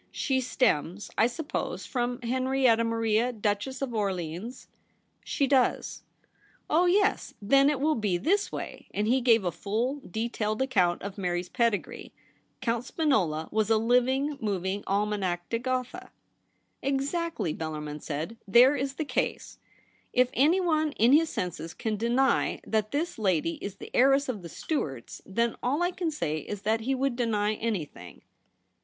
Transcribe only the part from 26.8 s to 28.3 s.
he would deny any thing.'